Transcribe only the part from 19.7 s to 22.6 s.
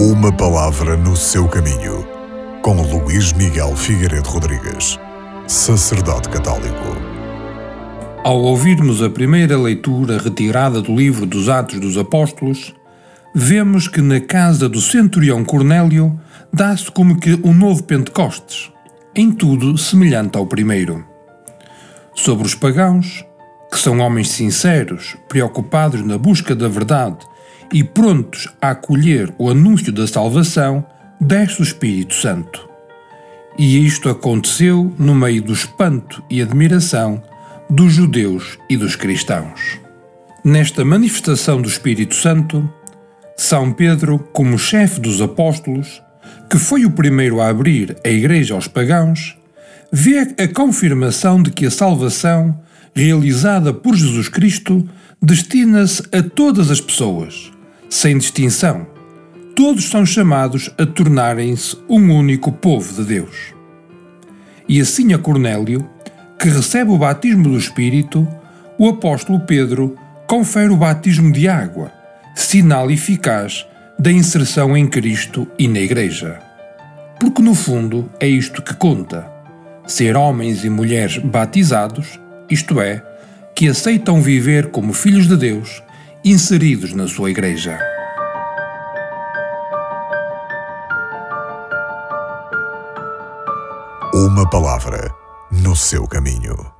semelhante ao primeiro. Sobre os